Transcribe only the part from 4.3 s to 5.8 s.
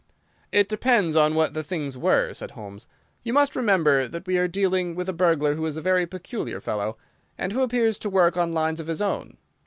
are dealing with a burglar who is a